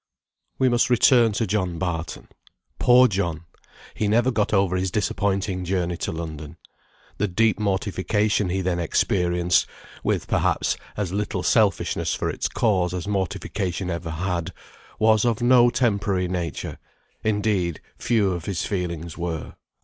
[0.57, 2.27] We must return to John Barton.
[2.79, 3.45] Poor John!
[3.93, 6.57] He never got over his disappointing journey to London.
[7.19, 9.67] The deep mortification he then experienced
[10.03, 14.53] (with, perhaps, as little selfishness for its cause as mortification ever had)
[14.97, 16.79] was of no temporary nature;
[17.23, 19.53] indeed, few of his feelings were.